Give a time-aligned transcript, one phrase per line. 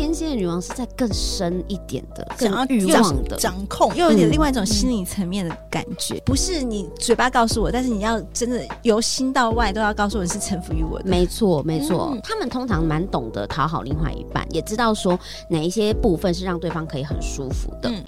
[0.00, 11.10] 天蝎的女王是在更深一点的，想要欲望的掌控，又有点另外一种心理层面的感觉，嗯、不是你嘴巴告诉我，但是你要真的由心到外都要告诉我是臣服于我的。
[11.10, 17.90] 没错，没错，嗯、他们通常蛮懂得讨好另外一半，也知道说哪一些部分是让对方可以很舒服的。
[17.90, 18.02] 嗯、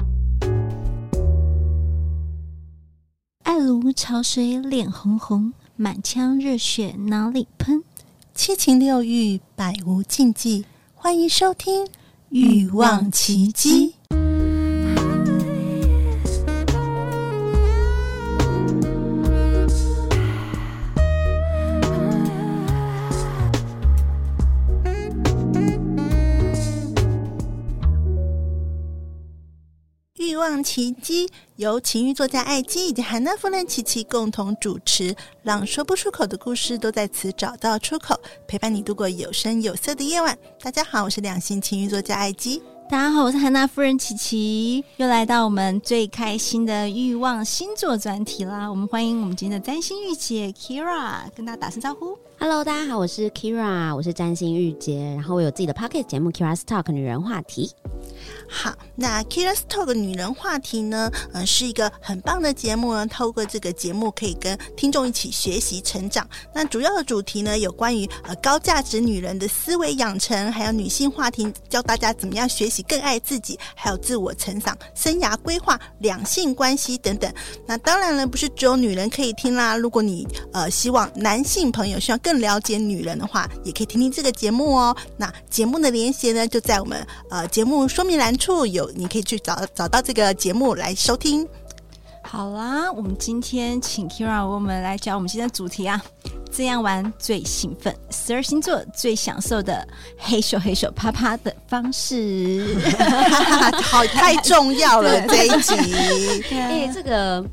[3.42, 7.84] 爱如潮水，脸红红，满腔热血哪里喷？
[8.34, 10.64] 七情六欲，百无禁忌。
[11.04, 11.84] 欢迎收听
[12.28, 13.88] 《欲望奇迹》。
[30.32, 38.18] 欲望奇迹由情欲作家艾姬以及韩娜夫人琪琪共同主持，让说不出口的故事都在此找到出口，
[38.48, 40.38] 陪伴你度过有声有色的夜晚。
[40.62, 42.62] 大家好，我是两性情欲作家艾姬。
[42.88, 48.66] 大家好，我是韩娜夫人琪琪，又来到我们最开心的欲望星座专题啦。
[48.70, 52.16] 我们欢迎我们今天的占星御姐 Kira 跟大家打声招呼。
[52.38, 57.70] Hello，大家好，我是 Kira，我是占星御姐，然后我有自己的 Pocket 节目 Kira's Talk 女人话题。
[58.54, 63.06] 好，那 Kira's Talk 女人话题呢，嗯、呃，是一个很棒的节目呢。
[63.06, 66.28] 透过这个节目，可以跟听众一起学习成长。
[66.54, 77.32] 那主要的主题呢，有关于呃高价值女人的思维养成，还有女性话题，教大家怎么样学习更爱自己，还有自我成长、生涯规划、两性关系等等。
[77.66, 79.74] 那当然了，不是只有女人可以听啦。
[79.78, 84.94] 如果你呃希望男性朋友希望更了解女人的话，也可以听听这个节目哦。
[85.16, 91.48] 那节目的连结呢，就在我们呃节目说明栏处有，你可以去找找到这个节目来收听。
[92.24, 96.02] 好啦，我们今天请 Keira 我们来讲我们今天的主题啊，
[96.50, 99.86] 这样玩最兴奋，十二星座最享受的
[100.18, 102.76] 嘿咻嘿咻啪啪的方式，
[103.80, 105.74] 好，太重要了这一集。
[106.52, 107.44] 哎，这个。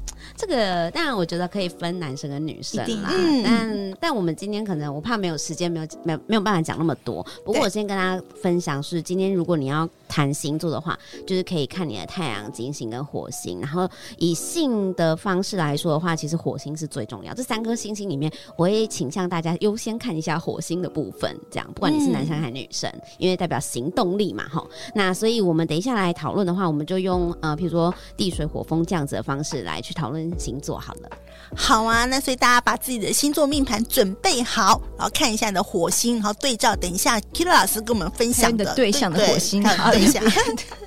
[0.41, 3.09] 这个当然，我觉得可以分男生跟女生啦。
[3.13, 7.21] 嗯、但但我们今天可能我怕没有时间，没有没有没有办法讲那么多。
[7.43, 13.61] 不过我先跟大家分享是，今天如果你要谈星座的话，就是可以看你的太阳、金星跟火星。
[13.61, 17.33] 然后以性的方式来说的话，其实火星是最重要。
[17.33, 21.33] 这三颗星星里面，我也倾向大家优先看一下火星的部分。
[21.49, 24.65] 这样，不管你是男生还是女生，因为代表行动力嘛，哈。
[24.93, 30.19] 那所以我们等一下来讨论的话，我们就用呃，譬如说地水火风这样子的方式来去讨论。
[30.39, 31.09] 星座好了，
[31.55, 36.75] 好啊，那所以大家把自己的星座命盘准备好，然后看一下你的火星，然后对照。
[36.75, 40.21] 等一下，Keira 老师跟我们分享的对象的火星，好，等一下，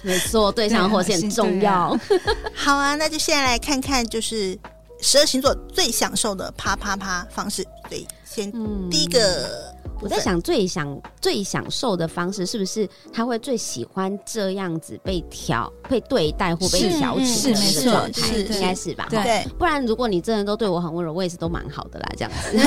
[0.02, 1.98] 没错，对象的火星很重要。
[2.54, 4.58] 好啊，那就现在来看看，就是
[5.00, 7.64] 十二星座最享受的啪啪啪方式。
[7.90, 9.71] 对，先、嗯、第一个。
[10.02, 18.36] 我在想，最想最享受的方式是不是他会最喜欢这样子被调、被对待或被调情的状态？
[18.36, 19.06] 应该是吧？
[19.08, 22.58] 对，不然如果你真的都对我很温柔，我也是都蛮好的啦，这样子，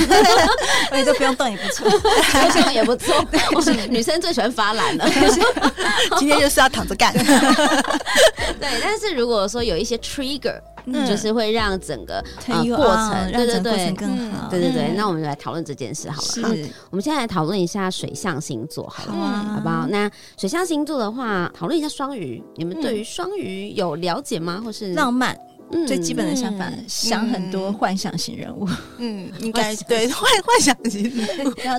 [0.92, 3.14] 我也就不用动也不错，不用也不错。
[3.54, 5.06] 我是女生最喜欢发懒了，
[6.18, 7.14] 今天就是要躺着干。
[8.60, 10.58] 对，但是如果说有一些 trigger。
[10.86, 14.94] 嗯，就是会让整个呃过程，对对对，更好，对对对。
[14.96, 16.28] 那我们就来讨论这件事好了。
[16.28, 16.42] 是，
[16.90, 19.14] 我们现在来讨论一下水象星座，好了，
[19.54, 19.88] 好不好？
[19.88, 22.44] 那水象星座的话，讨论一下双鱼。
[22.56, 24.62] 你们对于双鱼有了解吗？
[24.64, 25.38] 或是浪漫？
[25.88, 28.70] 最基本的想法，想很多幻想型人物。
[29.00, 31.04] 嗯， 应该对 幻幻想型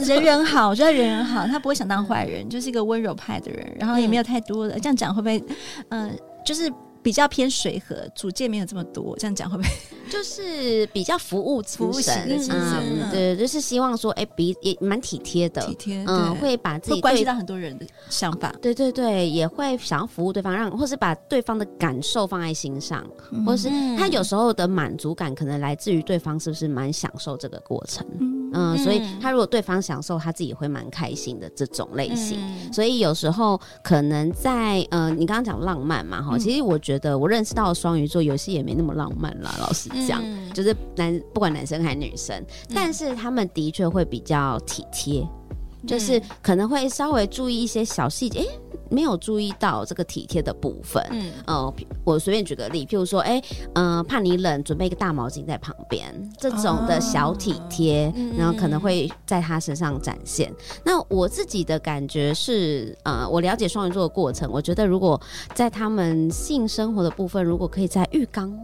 [0.04, 3.64] 人人好，我觉得人人好，他不会想当坏人，就是一个温柔派的人。
[3.78, 5.42] 然后也没有太多的，这样讲会不会？
[5.90, 6.10] 嗯，
[6.44, 6.70] 就是。
[7.06, 9.68] 比较偏随和，主见没有这么多，这样讲会不会？
[10.10, 12.36] 就是比较服务服务型的？
[12.50, 23.06] 嗯，对，就是希望说，哎，比也蛮体贴的，体贴，嗯，会把自己关系到很多人的想法，对对对，也会想要服务对方，让或是把对方的感受放在心上，
[23.46, 28.35] 或是他有时候的满足感可能来自于对方是不是蛮享受这个过程，嗯，
[28.78, 32.38] 所以他如果对方享受，他自己会蛮开心的这种类型，
[32.72, 37.16] 所以有时候可能在呃，你刚刚讲浪漫嘛，哈，其实我觉得。
[37.16, 45.45] 我认识到双鱼座有些也没那么浪漫啦，老实讲，嗯、就是男不管男生还是女生，嗯、但是他们的确会比较体贴，嗯、
[45.86, 48.40] 就是可能会稍微注意一些小细节。
[48.40, 48.48] 欸
[48.88, 51.74] 没有注意到这个体贴的部分，嗯，呃，
[52.04, 53.42] 我随便举个例，譬如说，哎，
[53.74, 60.52] 嗯、呃，怕你冷，准备一个大毛巾在旁边，这种的小体贴，哦、然后可能会在他身上展现。
[60.52, 65.20] 嗯、那我自己的感觉是，呃，我了解双鱼座的过程，我觉得如果
[65.52, 68.56] 在他们性生活的部分，如果可以在浴缸。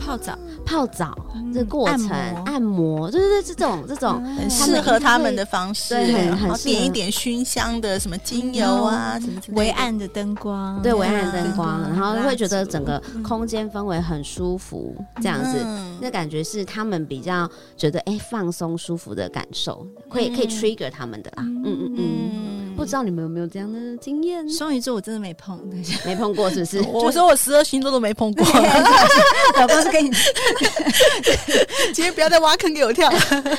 [0.00, 1.16] 泡澡、泡澡
[1.52, 2.08] 这过程，
[2.46, 15.58] 按摩，对对对，这种这种很适合他们的方式，很很点一点熏香的什么精油啊，什么微暗的灯光，对，微暗灯光，然后会觉得整个空间氛围很舒服，这样子，
[16.00, 24.48] 那感觉是他们比较觉得哎放松舒服的感受，可以可以 trigger 他们的啦，嗯嗯嗯，不知道你们有没有这样的经验？
[24.50, 25.58] 双鱼座我真的没碰，
[26.04, 26.82] 没碰过是不是？
[26.90, 28.44] 我说我十二星座都没碰过。
[29.56, 30.10] 老公是跟你，
[31.94, 33.08] 今天不要再挖坑给我跳。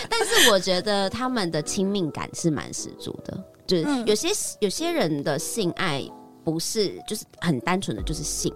[0.09, 4.27] 但是我觉得他们的亲密感是蛮十足的，就是有些
[4.59, 6.03] 有些人的性爱
[6.43, 8.53] 不是就是很单纯的就是性，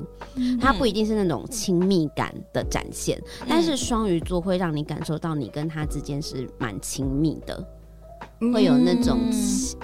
[0.59, 3.17] 它不一定是那种亲密感的展现。
[3.47, 7.65] 但是双鱼座会让你感受到你跟他之间是蛮亲密的，
[8.53, 9.19] 会有那种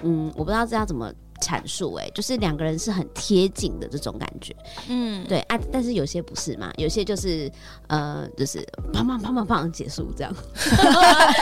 [0.03, 1.11] 嗯，我不知道这要怎么。
[1.43, 4.55] 阐述哎、欸，就是两个人是很贴近的这种感觉，
[4.87, 7.51] 嗯，对啊，但是有些不是嘛，有些就是
[7.87, 8.59] 呃，就是
[8.93, 10.33] 砰砰砰砰砰结束这样，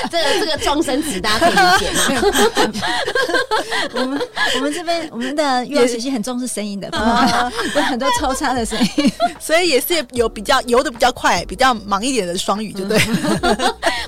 [0.09, 2.01] 这个这个状声词大家可以理解吗？
[3.93, 4.21] 我们
[4.55, 6.89] 我们这边我们的育儿时期很重视声音的，
[7.75, 12.97] 有很多抽插的声音，所以也是有比较游的比较快、比较忙一点的双语，就对，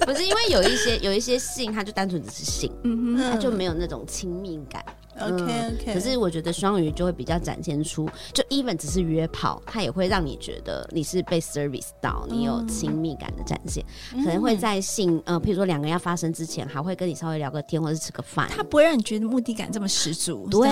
[0.06, 4.84] 不是因为有一些有一些性，它就单纯只是性，嗯哼，它就没有那种亲密感。
[5.19, 20.68] OK OK，可是我觉得双鱼就会比较展现出，就 even 只是约炮，它也会让你觉得你是被 service 到，你有亲密感的展现，可能会在性呃，譬如说两个人要发生之前，还会跟你稍微聊个天，或者是吃个饭，它不会让你觉得目的感这么十足，对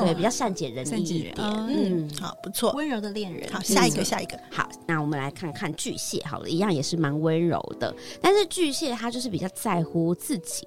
[0.00, 3.50] 对，比较善解人意一点，嗯，好，不错，温柔的恋人。
[3.50, 10.66] 好，下一个，下一个，好，那我们来看看巨蟹，好了，一样也是蛮温柔的，但是巨蟹他就是比较在乎自己，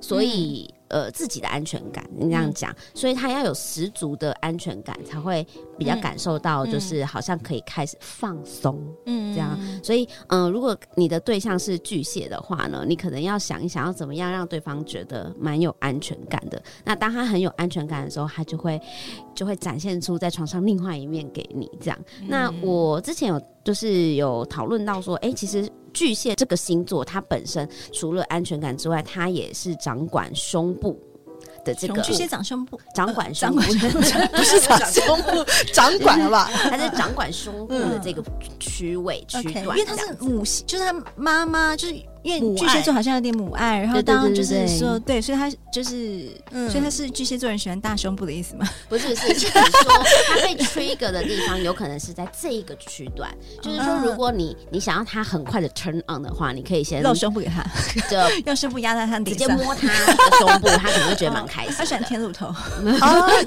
[0.00, 0.72] 所以。
[0.90, 5.46] 呃，自己的安全感，你这样讲，嗯、所以他要有十足的安全感，才会
[5.78, 9.56] 比较感受到，就是好像可以开始放松，嗯，这样。
[9.82, 16.60] 所以，嗯、呃，如果你的对象是巨蟹的话呢，你可能要想一想，要怎么样让对方觉得蛮有安全感的。
[16.84, 18.80] 那当他很有安全感的时候，他就会
[19.32, 21.98] 就会展现出在床上另外一面给你，这样。
[22.20, 25.70] 嗯、那我之前有就是有讨论到说，哎、欸，其实。
[25.92, 30.96] 巨蟹这个星座，它本身除了安全感之外，它也是掌管胸部
[31.64, 32.00] 的这个。
[32.00, 36.48] 巨蟹长胸部，掌管胸部，呃、不是长胸部，掌管了吧？
[36.70, 38.22] 它是掌管胸部的这个
[38.60, 41.94] 区位区段，因为它是母系，就是他妈妈就是。
[42.22, 46.28] 因为巨蟹座好像有点母爱，然后当就是说对，所以他就是，
[46.68, 48.68] 所以他是巨蟹座人喜欢大胸部的意思吗？
[48.88, 49.60] 不是，是是说
[50.28, 53.30] 他被 trigger 的地方有可能是在这一个区段，
[53.62, 57.64] 就是说如果你你想要他很快的 turn on 的话，你可以先露胸部给他，
[58.08, 61.74] 就用胸部压在他直接摸他的胸部，他可能会觉得蛮开心。
[61.76, 62.46] 他喜欢天乳头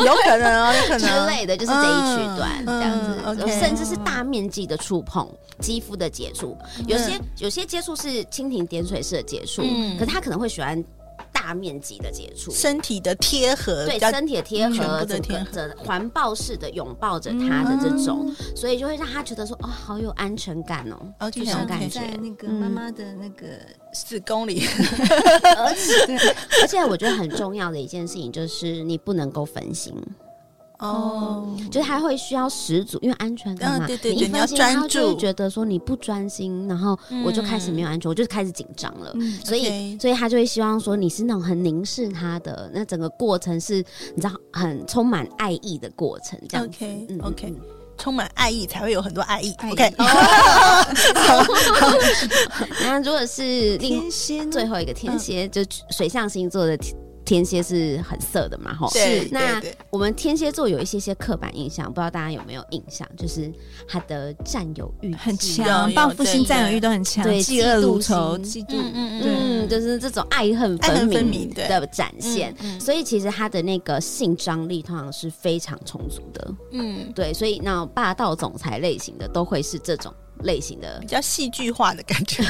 [0.03, 5.29] 有可能哦，有可能之类的，就是这一区段这样子，甚至是大面积的触碰，
[5.59, 10.83] 肌肤的接触，有些有些接触是蜻蜓点水式的接触，嗯、可是他可能会喜欢
[11.31, 23.47] 大面积的接触，身体的贴合，对，身体的贴合，整个的环抱式的拥抱着他的这种，嗯、所以就会让他觉得说，哦，好有安全感哦，哦，这种感觉，在那个妈妈的那个
[23.93, 24.63] 子宫里，
[25.57, 29.93] 而且而且我觉得很重要的一件事情就是你不能够分心。
[30.83, 33.87] 哦，就是他会需要十足，因为安全感嘛。
[33.87, 39.13] 对对对，你要专注，会觉得说你不专心，然后我就开始没有安全，我就开始紧张了。
[39.45, 43.75] 所以，所以他就会希望说你是那种很凝视他的，那整个过程是
[44.13, 46.65] 你知道很充满爱意的过程，这样。
[46.65, 47.53] OK，OK，
[47.97, 49.55] 充满爱意才会有很多爱意。
[49.71, 49.93] OK，
[52.83, 55.61] 那如果是天蝎，最后一个天蝎，就
[55.91, 56.77] 水象星座的。
[57.25, 58.89] 天蝎是很色的嘛，吼。
[58.89, 59.27] 是。
[59.31, 63.07] 那我们天蝎座有一些些刻板印象，不知道大家有没有印象？
[63.17, 63.51] 就是
[63.87, 72.55] 他的占有欲很强，报复性占有欲都很强，对，嫉恶如仇，嫉妒，嗯嗯，就是这种爱恨分明的展现。
[72.79, 77.33] 所以其实他的那个性张力通常是非常充足的，嗯，对。
[77.33, 80.13] 所以那霸道总裁类型的都会是这种。
[80.41, 80.99] 类型的。
[80.99, 82.43] 比较戏剧化的感觉，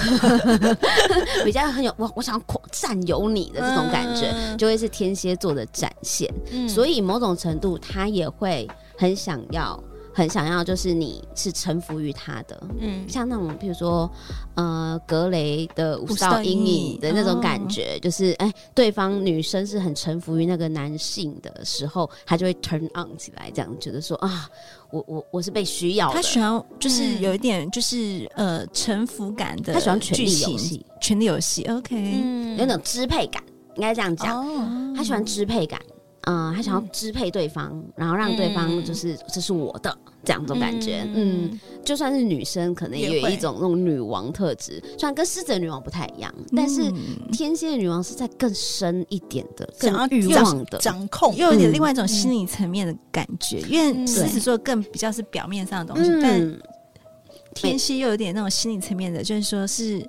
[1.44, 6.32] 比较很有我我想要占有你的这种感觉，嗯、就会是天蝎座的展现。
[6.52, 9.82] 嗯、所以某种程度，他也会很想要，
[10.14, 12.62] 很想要，就是你是臣服于他的。
[12.80, 14.10] 嗯，像那种比如说，
[14.56, 24.50] 呃，格雷的五十道阴影的那种感觉，就是哎、欸，对方女生是很臣服于那个男性的时候，他就会 turn on 起来，这样觉得说啊。
[24.94, 31.96] 我我我是被需要的，他喜欢就是有一点就是呃臣服感的，他喜欢权力游戏，权力游戏，OK，
[32.60, 33.44] 有那种支配感，
[33.74, 35.82] 应该这样讲，他喜欢支配感，
[36.26, 41.04] 嗯、呃，他想要支配对方，嗯、然后让对方就是、嗯、这是我的这样一种感觉。
[41.14, 46.92] 嗯，嗯，就算是女生，可能也有一种那种女王特质，虽然跟狮子的女王不太一样，嗯、但是
[47.32, 53.58] 天蝎的女王是在更深一点的，想要欲望的掌控，又有点另外一种心理层面的感觉。
[53.58, 56.60] 嗯、因为狮子座更比较是表面上的东西，嗯、但
[57.54, 60.02] 天蝎又有点那种心理层面的，就是说是。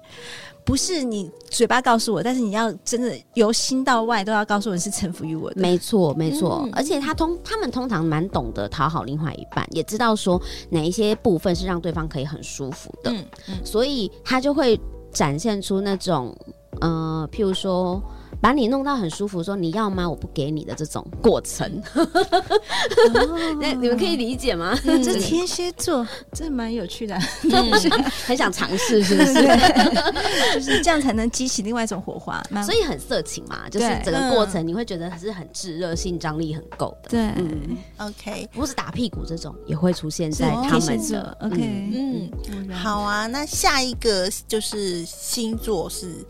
[0.64, 5.60] 不是你嘴巴告诉我，但是你要真的由心到外都要告诉我，是臣服于我的。
[5.60, 6.62] 没错，没错。
[6.64, 10.40] 嗯、而且他通他们通常蛮懂得讨好另外一半，也知道说
[10.70, 14.80] 哪一些部分是让对方可以很舒服的，嗯嗯、所以他就会
[15.12, 16.36] 展现出那种
[16.80, 18.02] 呃，譬如说。
[18.40, 20.08] 把你弄到很舒服，说你要吗？
[20.08, 21.82] 我不给你的这种过程，
[23.60, 24.78] 那你们可以理解吗？
[24.84, 27.18] 这天蝎座这蛮有趣的，
[28.26, 29.32] 很想尝试，是不是？
[30.54, 33.68] 就是这样才能激起另外一种火花，所以很色情嘛。
[33.70, 37.10] 就是整个过程你会觉得是很炙热，性张力很够的。
[37.10, 37.30] 对
[37.96, 41.36] ，OK，不是打屁股这种也会出现在他们的。
[41.40, 42.30] OK，嗯，
[42.70, 43.26] 好啊。
[43.26, 46.24] 那下一个就是星座是。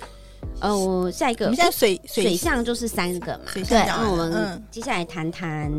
[0.60, 5.70] 呃，我下一个，我们现在水水象就是三个嘛，对，那我们接下来谈谈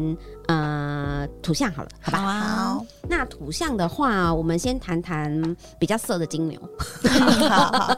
[0.48, 2.40] 呃土象好了，好吧？
[2.40, 6.60] 好，那土象的话，我们先谈谈比较色的金牛。
[7.50, 7.98] 好，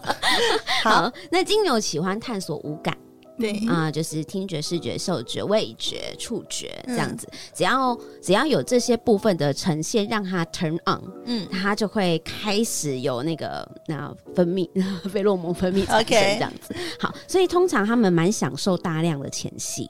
[0.84, 2.96] 好， 那金牛喜欢探索五感。
[3.38, 3.52] 对。
[3.68, 14.70] 啊、呃，就是听觉、视觉、嗅觉、味觉、触觉这样子，嗯、只要只要有这些部分的呈现，让它 turn on，嗯，它就会开始有那个那分泌
[15.10, 16.76] 费洛蒙分泌产生这样子。
[17.00, 19.90] 好，所以通常他们蛮享受大量的前戏。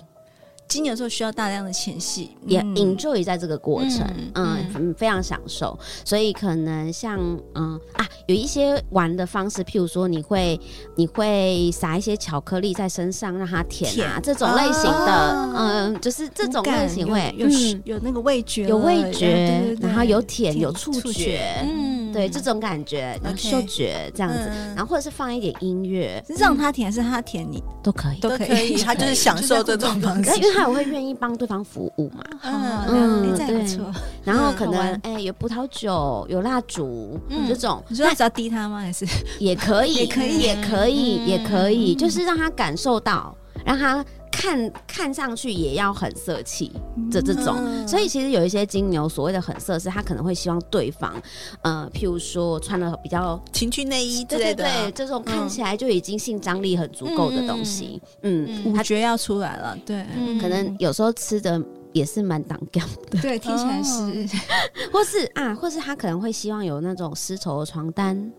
[0.68, 5.78] 金牛座需要大量的前戏，也 enjoy 在这个过程，嗯，嗯，非常享受。
[6.04, 7.20] 所以可能像
[7.56, 10.60] 嗯啊，有一些玩的方式，譬如说你会
[10.96, 17.48] 你会撒一些巧克力在身上让它舔啊，这种类型的，嗯，就是这种类型会有
[17.86, 21.87] 有那个味觉，有味觉，然后有舔有触觉，嗯，
[22.18, 27.64] 对，这种感觉，然后嗅觉这样子，然后或者是放一点音乐，让他舔还，是他舔你。
[27.84, 30.32] 都可以，都可以，他 就是享受这种方式。
[30.32, 32.24] 他也会愿意帮对方服务嘛？
[32.44, 33.80] 嗯，对。
[34.24, 38.80] 然后可能哎，有葡萄酒，有蜡烛，这种，你说只要滴他吗？
[38.80, 39.06] 还是？
[39.40, 46.72] 也可以，也可以，也可以，也可以，就是让他感受到，让他看看上去也要很色气
[47.12, 47.88] 的这种。
[47.88, 51.14] 所以其实有一些金牛所谓的很色，是他可能会希望对方，
[51.62, 60.06] 呃，譬如说穿了比较情趣内衣之类的，对，这种看起来就已经性张力很足够的东西，嗯，他觉要出来了，对。
[60.42, 61.62] 可能有时候吃的
[61.94, 64.38] 也是蛮挡掉的，对，听起来是，
[64.94, 68.32] 或是啊，或是他可能会希望有那种丝绸的床单，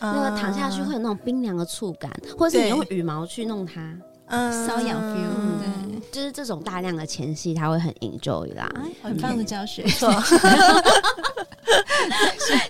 [0.00, 3.96] 那个躺下去会有那种冰凉的触感，或者是你用羽毛去弄它，
[4.32, 5.28] 嗯，瘙痒 feel，
[5.60, 8.70] 对，就是这种大量的前戏，他会很 enjoy 啦，
[9.02, 9.82] 很棒的教学，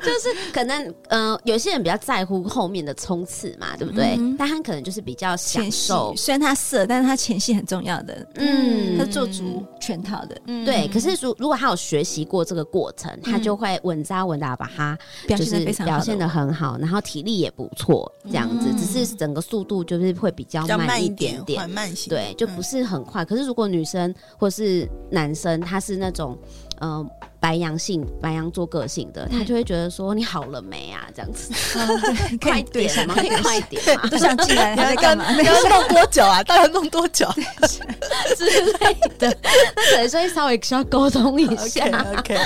[0.02, 4.18] 就是可能，呃，有些人比较在乎后面的冲刺嘛，对不对？
[4.38, 10.88] 但他可能就是比较享受，虽然他色，但是他前戏很重要的，嗯，他做足全套的，对。
[10.88, 18.68] 可是如如果他有学习过这个过程，他就会稳扎稳打把它就是表现的很好，然后体力也不错，这样子。
[18.78, 23.24] 只是整个速度就是会比较慢一点点，缓慢型，对，就不是很快。
[23.24, 26.38] 可是如果女生或是男生，他是那种。
[26.84, 31.52] 嗯，白羊性、白羊座个性的，他就会觉得说：“你好了没啊？”这样子，
[32.42, 35.30] 快点嘛，可以快点嘛，都想进来， 还在干嘛？
[35.30, 36.42] 要弄多久啊？
[36.42, 37.24] 大概弄多久
[38.36, 38.44] 之
[38.80, 39.32] 类的？
[39.76, 41.86] 那可能所以稍微需要沟通一下。
[42.18, 42.36] OK，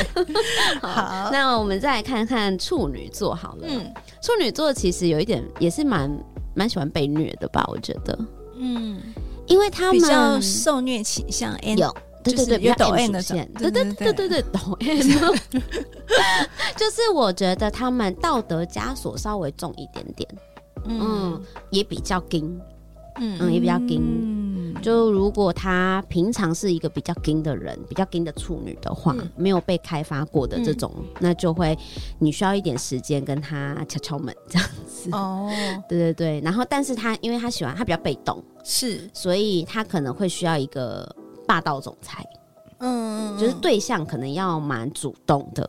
[0.82, 3.66] 好，那我们再来看看处女座好了。
[3.66, 6.14] 嗯，处女座其实有一点也是蛮
[6.54, 7.64] 蛮喜欢被虐的吧？
[7.68, 8.18] 我觉得，
[8.58, 9.00] 嗯，
[9.46, 11.94] 因为他们比较受虐倾向，有。
[12.24, 14.98] 对对对，比较抖 N 的线，对对对对对，抖 N，
[16.76, 20.28] 就是我觉得他们道德枷锁稍微重一点点，
[20.86, 22.60] 嗯，也比较硬，
[23.20, 24.02] 嗯嗯，也比较硬。
[24.82, 31.78] 就如果他平常是一个比较硬的人，比较硬的处女的话，没有被开发过的这种，那就会
[32.18, 35.10] 你需要一点时间跟他敲敲门这样子。
[35.12, 35.50] 哦，
[35.88, 41.14] 对对对，然后但是他因为他喜欢他比较被动，是，所以他可能会需要一个。
[41.48, 42.26] 霸道总裁，
[42.78, 45.64] 嗯，就是对象可能要蛮主动的，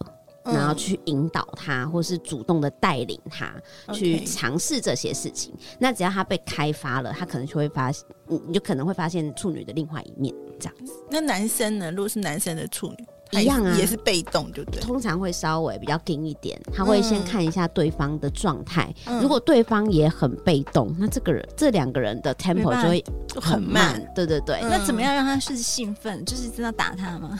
[0.45, 3.53] 嗯、然后去引导他，或是主动的带领他、
[3.85, 5.53] 嗯、去尝试这些事情。
[5.77, 7.91] 那只要他被开发了，他可能就会发
[8.29, 10.93] 现，你就可能会发现处女的另外一面，这样子。
[11.09, 11.91] 那男生呢？
[11.91, 14.79] 如果是男生的处女，一样啊，也是被动，对不对？
[14.81, 18.93] 通常会稍微比较硬一点，他会先看一下对方的状态。
[19.05, 23.03] 嗯、如果对方也很被动，那这个人这两个人的 tempo 就会
[23.35, 23.93] 很慢。
[23.93, 26.23] 很慢对对对，嗯、那怎么样让他是兴奋？
[26.25, 27.37] 就是真的打他吗？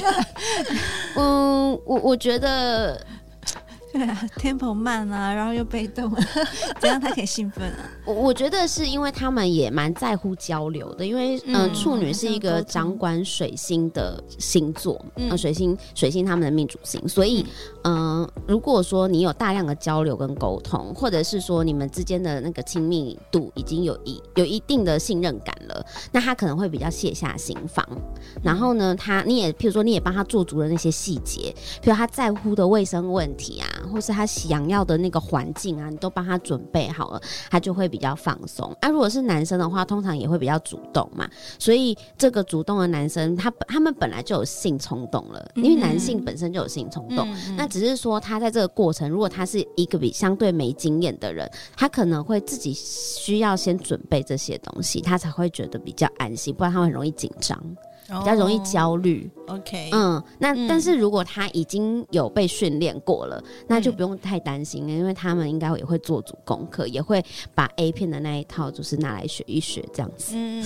[1.16, 3.04] 嗯，我我觉得。
[3.96, 6.12] 对啊，tempo 慢啊，然后又被动，
[6.78, 7.90] 这样他可以兴奋啊？
[8.04, 17.46] 我我觉得是因为他们也蛮在乎交流的，因为嗯、呃，处女是一个掌管水星的星座，嗯、呃，水星水星他们的命主星，所以
[17.84, 27.82] 嗯、呃，如果说你有大量的交流跟沟通，或者是说你们之间的那个亲密度已经有一有一定的信任感了，那他可能会比较卸下心防，
[28.42, 33.66] 然后呢，他你也譬如说你也帮他做足了那些细节，譬如他在乎的卫生问题啊。
[33.86, 38.74] 或是他想要的那个环境啊，你都帮他准备好了，他就会比较放松。
[38.80, 41.28] 啊，如果是男生的话，通常也会比较主动嘛。
[41.58, 47.26] 所以这个主动的男生，他他们本来就有性冲动了，因为男性本身就有性冲动。
[47.56, 57.60] 那只是说他在这个过程，如果他是一个比相对没经验的人，他可能会自己需要先准备这些东西，他才会觉得比较安心，不然他会很容易紧张。
[58.08, 59.30] 比较容易焦虑。
[59.46, 70.32] Oh, OK，嗯，那、嗯、但是如果他已经有被训练过了，那就不用太担心了，嗯、因为他们应该也会做足功课，也会把 A 片的那一套就是拿来学一学这样子。
[70.34, 70.62] 嗯，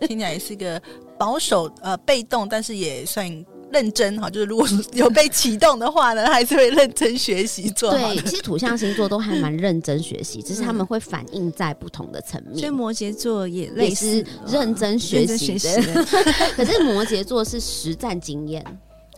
[0.00, 0.80] 听起来也是一个
[1.18, 3.44] 保守呃被动，但是也算。
[3.74, 7.90] 认真哈，就是如果有被启动的话呢，还是会认真学习做。
[7.90, 12.56] 对，其实土象星座都还蛮认真学习，只是他们会反映在不同的层面。
[12.56, 16.04] 所以摩羯座也类似认真学习的，
[16.56, 18.64] 可是摩羯座是实战经验。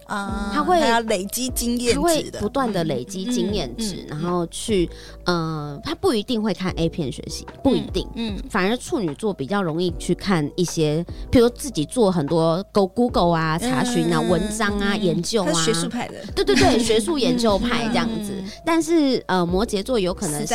[0.07, 4.89] 啊，他会累积经验值，他会不断的累积经验值，然后去，
[5.25, 18.33] 呃，他不一定会看 A 片学习，不一定，嗯，反而处女座比较容易去看一些，比如自己做很多 Go Google 啊，查询啊，文章啊，研究啊，学术派的，对对对，学术研究派这样子。
[18.65, 20.55] 但是呃，摩羯座有可能是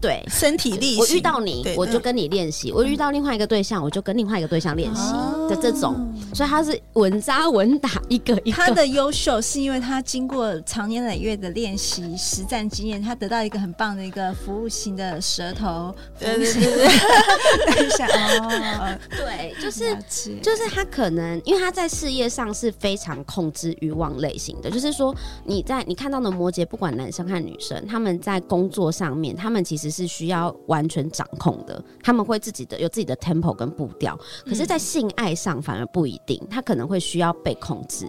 [0.00, 0.24] 对。
[0.28, 5.12] 身体力行，我遇到你，我就跟你练习；我遇到另外一个对象，我就跟另外一个对象练习
[5.48, 5.94] 的这种，
[6.34, 8.79] 所以他是稳扎稳打，一个一个。
[8.80, 15.94] 的优秀是因为他经过长年累月的练习、实战经验，他得到一个很棒的一个服务型的舌头。
[16.18, 19.94] 对对对对，等一下哦，对，就是
[20.40, 38.08] 就是他可能因为他在事业上是非常控制欲望类型的，就是说你在你看到的摩羯，不管男生和女生，他们在工作上面，他们其实是需要完全掌控的，他们会自己的有自己的 tempo 跟步调，可是，在性爱上反而不一定，他可能会需要被控制。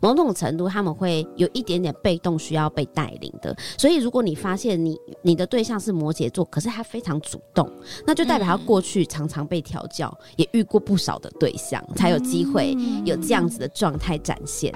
[0.00, 3.56] 某种程度，他们会有一点点被动，需要被带领的。
[3.76, 7.70] 所以，如果你发现你你的对象是摩羯座，可是他非常主动，
[8.06, 14.72] 那就代表他过去常常被调教，也遇过不少的对象，才有机会有这样子的状态展现。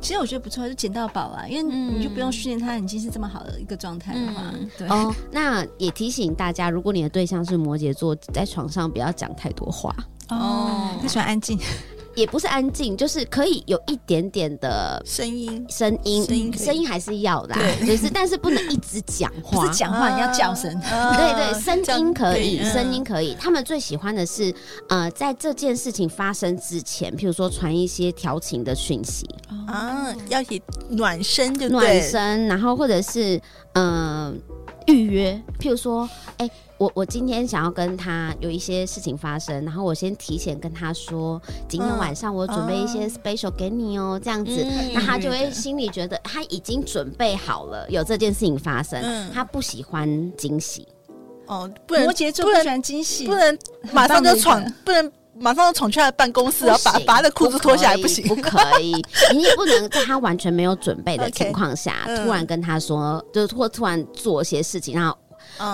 [0.00, 4.88] 其实我觉得不错，就捡到宝啊，因为你就不用训练他，已经是这么好的一个状态的话，对。
[4.88, 9.94] 哦，那也提醒大家，如果你的对象是摩羯座，在床上不要讲太多话
[10.28, 11.56] 哦，他喜欢安静。
[12.16, 23.36] 也不是安静，就是可以有一点点的声音，声音，声音，声音还是要啦，就是但是不能一直讲话，讲话你要叫声，对对，声音可以，声音可以。
[23.38, 24.52] 他们最喜欢的是，
[24.88, 29.28] 呃，在这件事情发生之前，譬如说传一些调情的讯息。
[29.66, 33.38] 啊，要以暖身就暖身，然后或者是
[33.74, 34.40] 嗯
[34.86, 36.50] 预约，譬如说，哎。
[36.78, 50.86] 我我今天想要跟他有一些事情发生，然后我先提前跟他说，今天晚上我准备一些 special 给你哦，这样子，那他就会心里觉得他已经准备好了有这件事情发生，他不喜欢惊喜。
[51.46, 53.58] 哦，摩羯座不喜欢惊喜，不能
[53.90, 58.92] 马上就闯，不能马上就闯去他的办公室，然后把把他的裤子脱下来，不行，不可以，
[59.34, 65.16] 你也不能在他完全没有准备的 情况下，突然跟他说，就是或突然做一些事情，然后。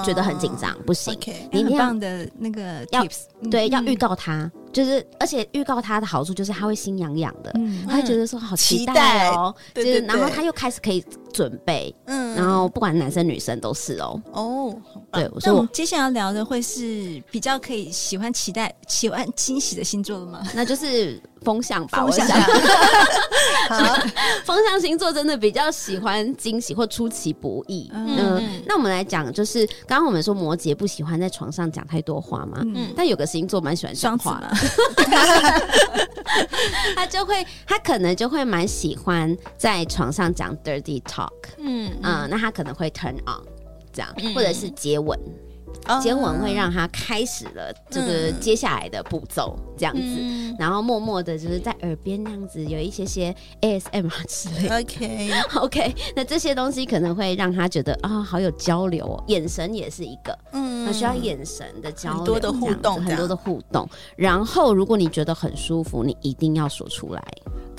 [0.04, 1.18] 觉得很紧张，不行。
[1.50, 7.52] 你很棒的那个 tips，对，要预告他，就是而且预告他的好处就是他会心痒痒的，
[7.88, 14.74] 他会觉得说好期待哦，就是然后他又开始可以准备，嗯，然后不管男生女生都是哦，哦，
[15.12, 20.42] 对，所以我们接下来要聊的会是比较可以喜欢期待、喜欢惊喜的星座了吗？
[20.54, 21.20] 那就是。
[21.44, 22.24] 风象吧，风象。
[23.68, 23.76] 好，
[24.44, 27.90] 风象星座真的比较喜欢惊喜或出其不意。
[27.92, 34.56] 嗯，嗯，那我们来讲，就是刚刚我们说摩羯不喜欢在床上讲太多话嘛，嗯，但有个星座蛮喜欢讲话的，
[36.96, 41.30] 他就会，他可能就会蛮喜欢在床上讲 dirty talk。
[41.58, 43.42] 嗯，嗯，那他可能会 turn on
[43.92, 45.18] 这样，或者是接吻。
[46.00, 54.78] 接吻会让他开始了这个接下来的步骤，这样子，嗯、然后默默的就是在耳边那样子有一些些 ASMR 之类的。
[54.78, 63.88] OK OK，那这些东西可能会让他觉得啊，好有交流哦，眼神也是一个，嗯，他需要眼神的交流，很多的互动，很多的互动。
[64.16, 67.22] 然后，如果你觉得很舒服，你一定要说出来。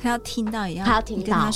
[0.03, 1.49] 他要听到一样，他要听到，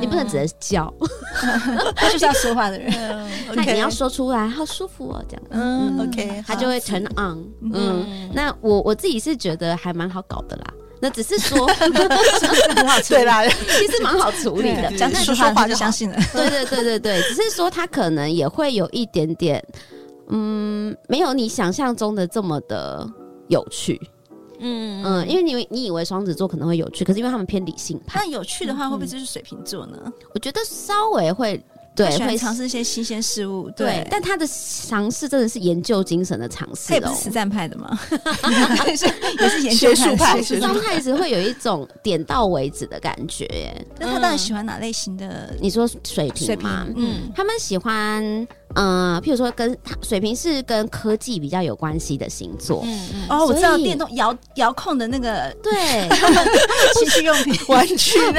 [0.00, 0.92] 你不能只是叫，
[1.94, 2.92] 他就是要说话的人。
[3.54, 5.42] 那你要说出来，好舒服哦，这样。
[5.50, 7.44] 嗯，OK，他就会 turn on。
[7.72, 10.64] 嗯，那我我自己是觉得还蛮好搞的啦。
[10.98, 11.92] 那只是说， 很
[12.88, 14.90] 好，对啦，其实蛮好处理的。
[14.96, 16.16] 讲说说话就相信了。
[16.32, 19.64] 对对对对对，只是说他可能也会有一点点，
[20.30, 23.06] 嗯，没有你想象中的这么的
[23.46, 24.00] 有趣。
[24.60, 28.20] 嗯嗯，因为你你以为双子座可能会有趣，可是因为他们偏理性派。
[28.20, 30.12] 那有趣的话，会不会就是水瓶座呢？
[30.34, 31.62] 我觉得稍微会。
[31.94, 33.70] 对，会尝试一些新鲜事物。
[33.70, 37.00] 对，对但他的尝试真的是研究精神的尝试哦。
[37.02, 37.98] 他是实战派的吗？
[38.86, 39.06] 也 是
[39.40, 40.42] 也是研究派。
[40.42, 43.86] 双太子会有一种点到为止的感觉耶。
[43.98, 45.56] 那他到底喜欢哪类型的？
[45.58, 46.86] 你说水瓶吗？
[46.94, 48.46] 嗯，他们喜欢。
[48.76, 52.82] 嗯，譬如说，跟水瓶是跟科技比较有关系的星座。
[52.84, 53.26] 嗯嗯。
[53.30, 56.08] 哦，我知道电动遥遥控的那个，对，
[56.98, 58.18] 情趣用品、玩具。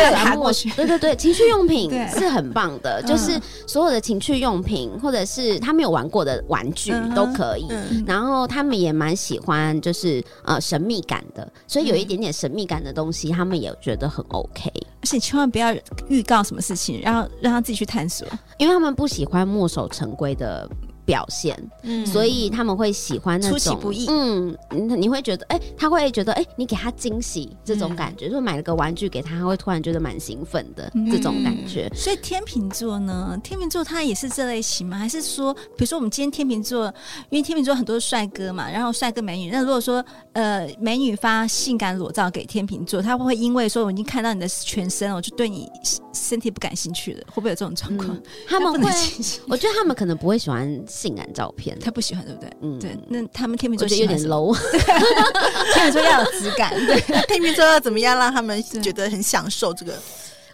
[0.75, 7.67] 对对对，情趣用品是很棒的，就是所有的情趣用品，或者是他没有玩过的玩具都可以。
[8.05, 14.71] 然后他们也蛮喜欢，就是呃神秘感的，所以有一点点神秘感的东西，他们也觉得很 OK。
[14.99, 15.73] 而且千万不要
[16.09, 20.69] 预告什么事情，然后让他自己去探索，因为他们不喜欢墨守成规的。
[21.07, 31.89] 表现，嗯，所以他们会喜欢那种出其不意，嗯，你会觉得，哎、欸，他会觉得，哎、欸，你给他惊喜这种感觉，就、嗯、买了个玩具给他，他会突然觉得蛮兴奋的、嗯、这种感觉。
[31.95, 34.97] 所以天秤座呢，天秤座他也是这类型吗？
[34.97, 36.93] 还是说，比如说我们今天天秤座，
[37.29, 45.71] 因为天秤座很多帅哥嘛，然后帅哥美女，那如果说呃美女发性感裸照给天秤座，他会不会因为说我已经看到你的全身了，我就对你
[46.11, 47.23] 身体不感兴趣了？
[47.27, 48.23] 会不会有这种状况、嗯？
[48.45, 48.91] 他们会，
[49.47, 50.67] 我觉得他们可能不会喜欢。
[50.97, 52.51] 性感照片，他不喜欢，对不对？
[52.61, 52.97] 嗯，对。
[53.07, 54.57] 那他们天秤座有点 low，
[55.75, 56.73] 天秤座要有质感。
[56.87, 59.71] 对，天秤座要怎么样让他们觉得很享受？
[59.73, 59.93] 这个，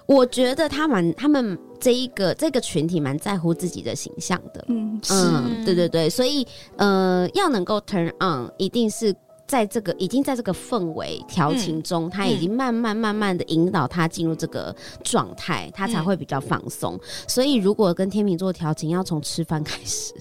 [0.06, 4.66] 我觉得他蛮他们这一个这个群体蛮在乎自己的形象的。
[4.68, 9.16] 嗯嗯，对对对，所以呃，要能够 turn on，一定是。
[9.46, 16.98] 在这个已经在这个氛围调情中，嗯、他已经慢慢慢慢的引导他进入这个状态，嗯、他才会比较放松。
[17.28, 20.14] 所以，如果跟天秤座调情，要从吃饭开始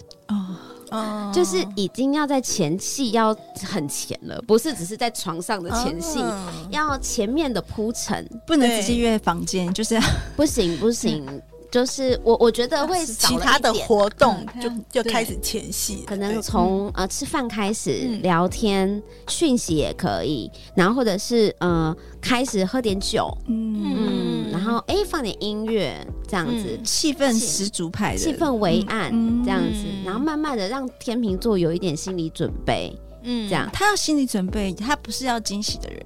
[1.32, 9.98] 就是已经要在前戏要很前了，不是只是在床上的前戏，哦、要前面的铺陈，不能直接约房间，就是
[10.36, 11.24] 不行不行。
[11.26, 29.10] 嗯 就是我，我觉得会其他的活动就就开始前戏，可能从呃吃饭开始聊天，讯息也可以，然后或者是呃开始喝点酒，嗯，然后哎放点音乐这样子，气氛十足派的，气氛为暗
[29.42, 33.66] 这样子，然后慢慢的让天秤座有一点心理准备，嗯，这样。
[33.72, 36.04] 他要心理准备，他不是要惊喜的人，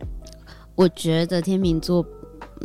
[0.77, 2.07] 我觉得天秤座。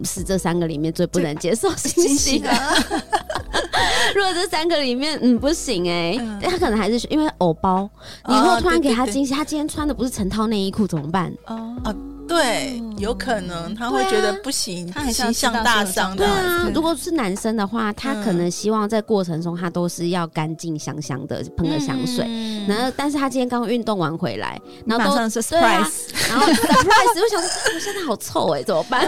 [0.03, 2.49] 是这三个里面最不能接受惊喜的。
[4.15, 7.89] 如果这三个里面，嗯，不行哎、欸，嗯、他可能还是因为偶包。
[8.27, 11.33] 你如果突然给他惊喜，哦、对对对，他今天穿的不是成套内衣裤怎么办？
[11.45, 11.75] 哦。
[11.83, 11.95] 啊
[12.27, 16.25] 对，有可能他会觉得不行，他很形象大伤的。
[16.25, 22.25] 对啊，如果是男生的话，他可能希望在过程中他都是要干净香香的，喷个香水。
[22.67, 25.91] 然后，但是他今天刚运动完回来，然后都是 surprise，
[26.29, 29.01] 然后 surprise，我想说我现在好臭哎，怎么办？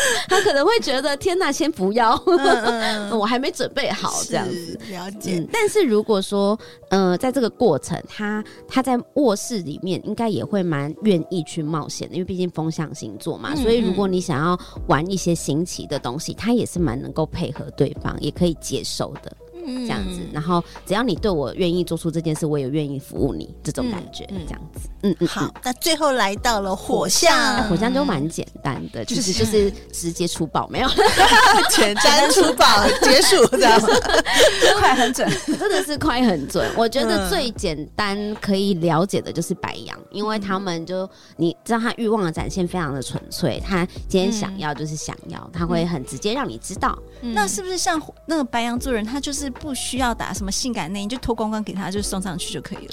[0.28, 2.20] 他可能会觉得天哪，先不要，
[3.12, 4.78] 我还没准备好这样子。
[4.90, 5.46] 了解。
[5.52, 6.58] 但是如果说，
[6.90, 12.14] 呃，在这个过程，他他在卧室里面应该也会蛮愿意去冒险的。
[12.14, 19.32] 因为毕竟风象星座嘛，嗯、所以如果你想要玩一些新奇的东西，他也是蛮能够配合对方，也可以接受的。
[19.64, 25.28] 这样子，然后只要你对我愿意做出这件事，我也愿意服务你，这种感觉，这样子，嗯嗯。
[25.28, 30.88] 好，那最后来到了火象，火象就蛮简单的，其实 就是直接出宝，没有。
[31.70, 32.66] 简单出宝
[33.02, 33.78] 结束，这样。
[33.78, 33.86] 子，
[34.78, 36.68] 快很准，真的是快很准。
[36.76, 46.98] 我觉得最简单可以了解的就是白羊，因为他们就你知道他欲望的展现非常的纯粹，他今天想要就是想要，他会很直接让你知道。
[47.20, 49.49] 那是不是像那个白羊座人，他就是？
[49.50, 52.92] 不需要打什么性感内衣，就脱光光给他，就送上去就可以了。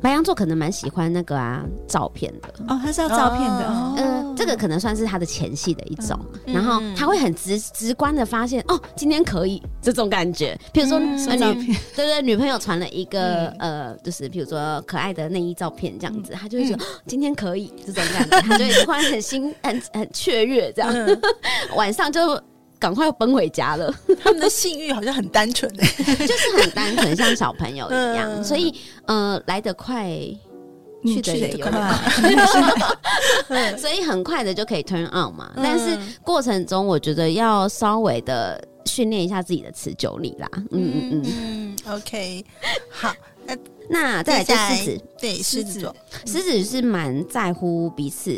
[0.00, 2.48] 白羊座可能蛮喜欢那个啊照片的。
[2.68, 21.20] 哦，他是要照片的，哦、呃，这个可能算是他的前戏的一种，嗯、然后他会很直直观的发现哦，今天可以这种感觉，比如说、嗯、呃、照女对对，女朋友传了一个、嗯、呃，就是比如说可爱的内衣照片这样子，他就会说、今天可以这种感觉，他就会突然很心很很雀跃这样，嗯、
[21.74, 22.40] 晚上就。
[22.78, 25.86] 赶快要奔回家了， 他们的性欲好像很单纯， 就
[26.36, 28.74] 是很单纯，像小朋友一样，嗯、所以
[29.06, 30.08] 呃来得快，
[31.04, 31.72] 去得也快，
[33.76, 35.50] 所以很快的就可以 turn on 嘛。
[35.56, 40.48] 嗯、但是过程中，我觉得要稍微的训练一下自己的持久力啦。
[40.54, 40.68] 嗯。
[40.70, 42.44] 嗯嗯，嗯，OK，
[42.90, 43.12] 好。
[43.88, 45.96] 那再来就狮子，对狮子座，
[46.26, 48.30] 狮子是蛮在乎彼此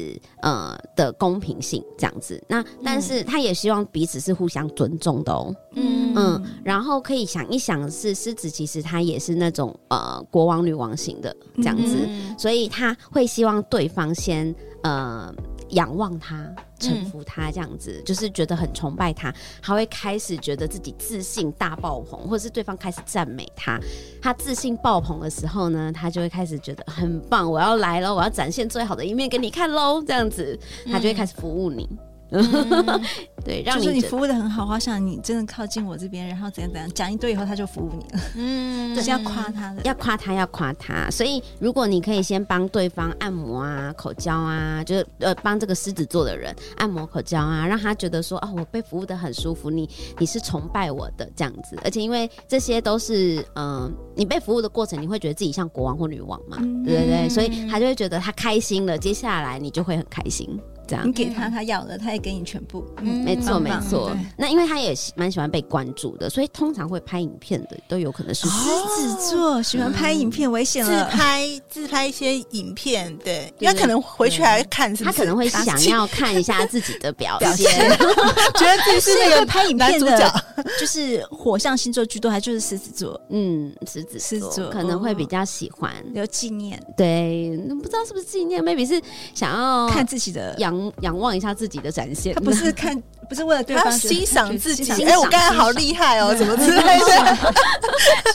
[0.42, 2.42] 呃的公平性这样子。
[2.48, 5.54] 那但是他也希望彼此是互相尊重的哦。
[5.74, 15.34] 嗯嗯，然后可以想一想，是狮子其实他也是那种呃国王女王型的这样子，嗯、所以他会希望对方先呃。
[15.70, 23.78] 仰望他，臣服他，这样子、嗯、就是觉得很崇拜他，他会开始觉得自己自信大爆棚，或者是对方开始赞美他，
[24.20, 31.88] 他自信爆棚的时候呢，他就会开始觉得很棒，我要来了，我要展现最好的一面给你看喽，这样子，他就会开始服务你。
[31.90, 31.98] 嗯
[32.30, 33.02] 嗯，
[33.44, 38.20] 对，让你就是你服务的很好，好想你真的靠近我这边，然后怎样怎样讲一堆以后，他就服务你了。
[38.36, 41.10] 嗯， 就是要夸他的，要夸他，要夸他。
[41.10, 49.88] 所以，如果你可以先帮对方按摩啊、口交啊，就是呃，帮这个狮子座的人按摩口交啊，让他觉得说哦，我被服务的很舒服，你
[50.18, 51.76] 你是崇拜我的这样子。
[51.84, 57.28] 而且，因为这些都是嗯、呃，你被服务的过程，你会觉得自己像国王或女王嘛，嗯、对不对？
[57.28, 60.58] 所以他就会觉得他开心了，接下来你就会很开心。
[61.04, 62.84] 你给他，他要的，他也给你全部。
[62.98, 64.16] 嗯，没错没错。
[64.36, 68.58] 那因为他也蛮喜欢被关注的，所以通常会拍影片的都有可能是狮
[68.96, 71.04] 子座，喜欢拍影片，危险了。
[71.04, 77.70] 自拍自拍一些影片，对，他可能回去还看，他可能会想要看一下自己的表现，
[78.56, 80.44] 觉得自己是那个拍影片的，
[80.78, 83.20] 就是火象星座居多，还就是狮子座。
[83.28, 84.70] 嗯，狮子狮子座。
[84.70, 85.92] 可能会比较喜欢。
[86.12, 86.80] 留纪念。
[86.96, 89.00] 对，不知道是不是纪念，maybe 是
[89.34, 90.79] 想要看自己的养。
[91.00, 95.04] 仰望一下自己的展现，他不是看，不是为了对方欣赏自己。
[95.04, 97.36] 哎，我刚才好厉害哦，怎么之类的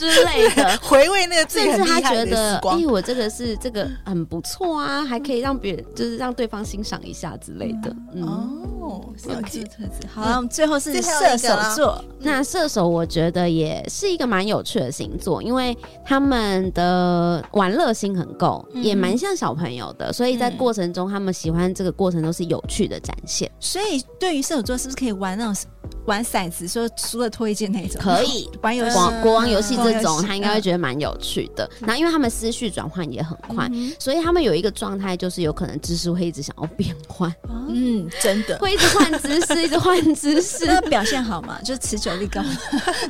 [0.00, 2.82] 之类的， 回味那个自己很厉害的时光。
[2.84, 7.94] 我这个是这个很不错啊，还可以让别人就是让对方欣赏一下之类的。
[8.22, 10.06] 哦，特质特质。
[10.12, 12.02] 好了，我们最后是射手座。
[12.18, 23.50] 那射手我觉得也是一个蛮有趣的星座，因为他们的玩乐心很够，也蛮像小朋友的，所以在过程中他们喜欢这个过程都是有趣的展现。
[23.60, 25.64] 所以对于射手座，是不是可以玩那种
[26.06, 28.00] 玩骰子，说输了脱一件那种？
[28.00, 31.68] 可以 玩游戏，国王游戏这种，他应该会觉得蛮有趣的。
[31.80, 33.68] 然后因为他们思绪转换也很快，
[33.98, 37.34] 所以他们有一个状态，就是有可能知识会一直想要变换。
[37.68, 40.66] 嗯，真的会一直换姿势，一直换姿势。
[40.70, 41.60] 那表现好嘛？
[41.62, 42.40] 就是持久力高，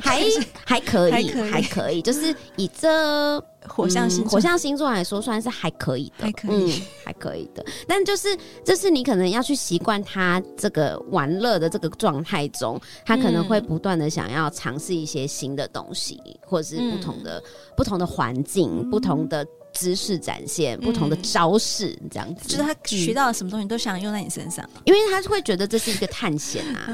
[0.01, 0.23] 还
[0.65, 3.43] 还可以，还可以，就是以这。
[3.67, 7.65] 火象星座、嗯、火象星座来说，算是还可以的，还可以，嗯、 还可以的。
[7.87, 8.27] 但就是，
[8.63, 17.43] 这是你可能要去习惯他这个玩乐的这个状态中，他可能会不断的想要尝试一些新的东西，嗯、或者是不同的、嗯、
[17.75, 19.45] 不同的环境、嗯、不同的。
[19.77, 26.87] 姿势展现不同的招式，这样子，就是他学到了什么东西都想用在你身上，因为他会觉得这是一个探险啊，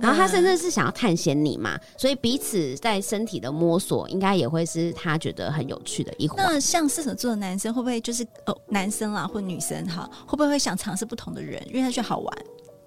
[0.00, 6.36] 然后他甚至是想要探险你嘛，所以彼此在身体的摸索，应该也会是他觉得很有趣的一环。
[6.38, 12.38] 那像射手座的男生会不会就是哦，男生啦或女生哈，会不会会想尝试不同的人，因为他觉得好玩？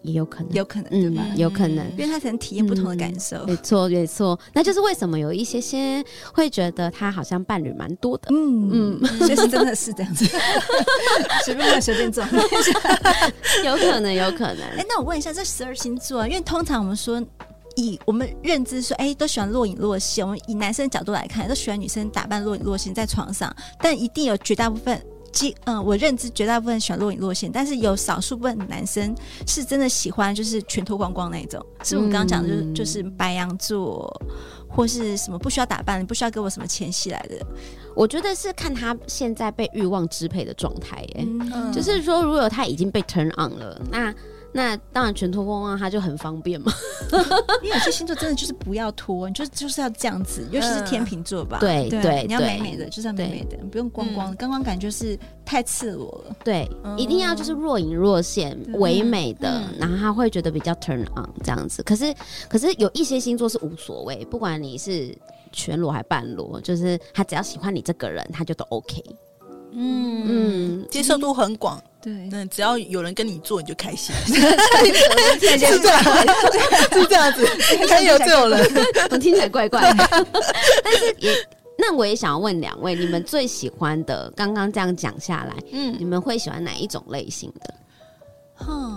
[0.03, 1.23] 也有可能，有可能，对吧？
[1.35, 3.45] 有可能，因为他才能体验不同的感受。
[3.45, 8.29] 没错，没错，那就是为什么有一些些会觉得他好像伴侣蛮多的。
[8.31, 10.25] 嗯嗯，所以是真的是这样子，
[11.45, 12.23] 随便随便做，
[13.63, 14.61] 有可能，有可能。
[14.77, 17.21] 哎，那我问一下，这十二星座，啊因为通常我们说
[17.75, 20.25] 以我们认知说，哎，都喜欢若隐若现。
[20.25, 24.99] 我们以男生的角度来看，都喜欢女生打扮若隐若现在床上，但一定有绝大部分。
[25.65, 29.15] 嗯，我认知绝大部分喜欢若隐若现，但是有少数部分男生
[29.47, 31.65] 是真的喜欢，就是全脱光光那种。
[31.83, 34.21] 是我们刚刚讲的，就是就是白羊座
[34.67, 37.45] 或是什么不需要打扮，不需要给我什么前戏来的。
[37.95, 41.25] 我觉得是看他现在被欲望支配的状态，哎，
[41.73, 44.13] 就是说，如果他已经被 turn on 了，那。
[44.53, 46.71] 那当然，全脱光光，它就很方便嘛。
[47.63, 51.57] 因为有些星座真的就是不要脱，你就就是要这样子，尤其是天秤座吧。
[51.59, 56.35] 对对，你要美美的，就是要美美的，不用光光，光光感觉是太赤裸了。
[56.43, 61.81] 对，一定要就是若隐若现、唯美的，然后他会觉得比较 turn on 这样子。
[61.83, 62.13] 可是，
[62.49, 65.17] 可是有一些星座是无所谓，不管你是
[65.51, 69.03] 全裸还半裸，就是他只要喜欢你这个人，他就都 OK。
[69.73, 71.81] 嗯嗯，接受度很广。
[72.01, 74.13] 对，那只要有人跟你做，你就开心。
[74.25, 76.03] 是这样，
[76.91, 77.47] 是这样子，
[77.87, 78.67] 该有这种人，
[79.11, 80.07] 我听起来怪怪的。
[80.83, 81.31] 但是也，
[81.77, 87.73] 那我也想要问两位，你们最喜欢的，刚刚这样讲下来，嗯，你们会喜欢哪一种类型的？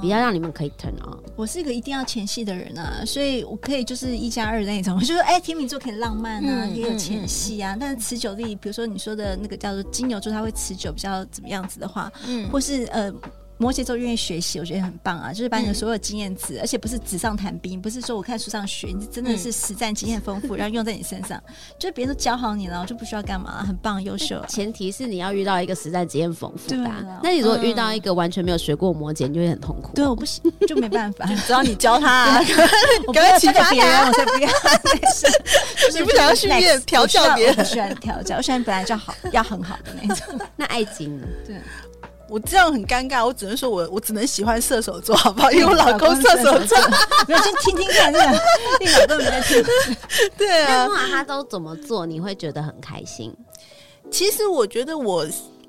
[0.04, 1.18] 比较让你们可以 turn on。
[1.34, 13.10] 我是一个一定要前戏的人啊，所以我可以就是一加二那种， 就是哎，天秤座可以浪漫啊，也有前戏啊，但是持久力，比如说你说的那个叫做金牛座，他会持久，比较怎么样子的话，嗯，或是呃。
[13.56, 15.32] 摩羯座愿意学习，我觉得很棒啊！
[15.32, 21.40] 就是把你的所有经验值，嗯、而且不是纸上谈兵，不是说我看书上学，你真的是实战经验丰富，嗯、然后用在你身上。
[21.78, 24.44] 就是别人都教好你了，我就不需要干嘛，很棒，优秀。
[24.48, 26.76] 前提是你要遇到一个实战经验丰富的。
[26.78, 29.92] 了那你如果遇到一个完全没有学过摩羯，你就会很痛苦。
[29.94, 31.24] 对，我不行，就没办法。
[31.46, 32.40] 只要你教他、啊，
[33.06, 34.48] 我 不要欺负别人，我才不要。
[35.94, 37.54] 你不想要训练调教别人？
[37.56, 40.40] 我喜欢调教，我喜欢本来就好，要很好的那种。
[40.56, 41.26] 那爱情呢？
[41.46, 41.56] 对。
[42.28, 45.50] 我这样很尴尬，我只能说我我只能喜欢射手座，好不好？
[45.52, 46.78] 因为我老公射手座，
[47.28, 48.40] 没有先听听看这个，
[48.80, 49.64] 你老公没在听。
[50.36, 53.34] 对啊，那他都怎么做，你会觉得很开心？
[54.10, 55.26] 其实我觉得我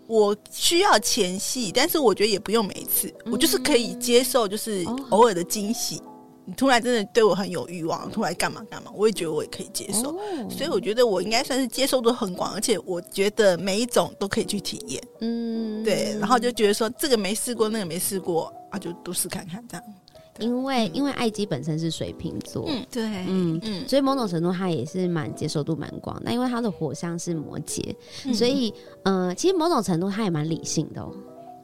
[0.07, 5.97] 我需要前戏，但是我觉得也不用每一次，嗯、我就是可以接受，就是偶尔的惊喜。
[5.97, 6.14] 哦
[6.45, 19.84] 你突然真的对我很有欲望，突然干嘛干嘛，我也觉得我也可以接受，哦、所以我觉得我应该算是接受度很广，而且我觉得每一种都可以去体验，嗯，对，然后就觉得说这个没试过，那个没试过啊，就都试看看这样。
[20.39, 26.21] 因为、嗯、因为艾姬本身是水瓶座，嗯，对，嗯嗯，所以某种程度他也是蛮接受度蛮广。
[26.23, 31.10] 那因为他的火象是摩羯，嗯、所以呃，其实某种程度他也蛮理性的哦。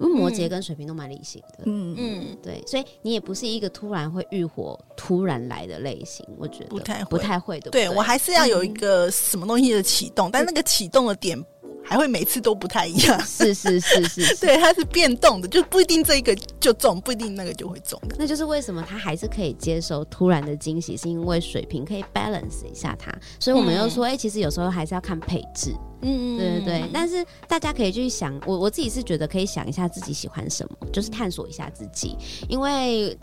[0.01, 7.69] 因为摩羯跟水瓶都蛮理性的，嗯嗯，对，所以你也不是一个突然会欲火突然来的类型，我觉得不太不太会的。
[7.69, 11.41] 对，我还是要有一个什么东西的启动，但那个启动的点
[11.83, 13.19] 还会每次都不太一样。
[13.21, 17.99] 是是是是， 对，它是变动的，就不一定这一个就中，不一定那个就会中。
[18.17, 23.11] 那就是为什么他还是可以接受突然的惊喜，是因为水平可以 balance 一下它。
[23.39, 25.73] 所以我们又说，哎，其实有时候还是要看配置。
[26.01, 32.15] 嗯，对对对，但是大家可以去想，我我自己是觉得可以想一下自己喜欢什么，就是探索一下自己，
[32.47, 33.15] 因为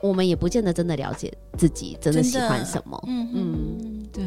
[0.00, 2.98] 我们也不见得真的了解自己真的喜欢什么。
[3.06, 4.24] 嗯嗯，对。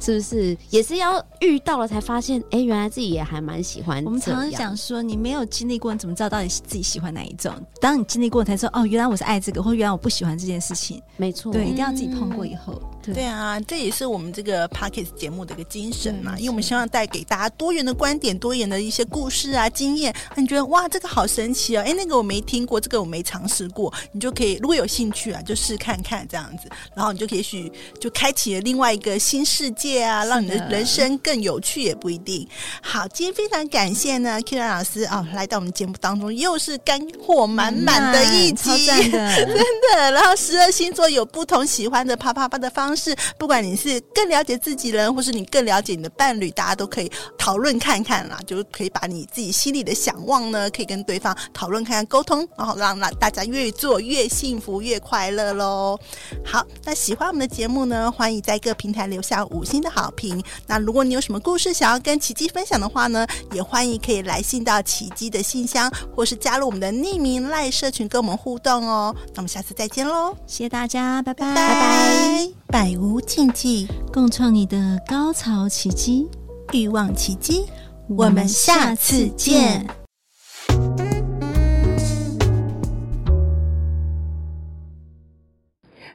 [0.00, 2.40] 是不是也是要遇到了才发现？
[2.50, 4.02] 哎、欸，原来自己也还蛮喜欢。
[4.04, 7.54] 我们常常讲说，你没有经历过，你怎么知道到底是自己喜欢哪一种？
[7.80, 11.00] 当你经历过，才说哦，原来我是爱这个，或原来我不喜欢这件事情。
[11.16, 12.72] 没错，对，一定要自己碰过以后。
[12.74, 20.14] 嗯对，对啊，这也是我们这个 Podcast 节目的一个精神嘛，因为我们希望带给大家多元的观点、多元的一些故事啊、经验。
[20.36, 21.82] 你觉得哇，这个好神奇哦！
[21.82, 32.46] 哎，那个我没听过，这个我没尝试过，你就可以如果有兴趣啊，就试看看这样子，然后你就也许就开启了另外一个新世界啊，让你的人生更有趣也不一定。
[32.82, 40.10] 好，今天非常感谢呢，Kyria 老师啊，来到我们节目当中，又是干货满满的一集， 真的。
[40.12, 42.90] 然后十二星座有不同喜欢的啪啪啪的方式。
[42.90, 55.98] 方式，不管你是更了解自己人，或是你更了解你的伴侣，大家都可以讨论看看啦，就可以把你自己心里的想望呢，可以跟对方讨论看看，沟通，然后让让大家越做越幸福，越快乐喽。
[56.44, 60.42] 好，那喜欢我们的节目呢，欢迎在各平台留下五星的好评。
[60.66, 69.14] 那如果你有什么故事想要跟奇迹分享的话呢，也欢迎可以来信到奇迹的信箱，或是加入我们的匿名赖社群跟我们互动哦。
[69.28, 72.48] 那我们下次再见喽，谢谢大家，拜拜，拜拜。
[72.66, 76.28] 百无禁忌，共创你的高潮奇迹，
[76.72, 77.64] 欲望奇迹。
[78.08, 79.99] 我们下次见。